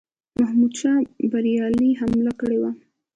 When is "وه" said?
2.61-2.71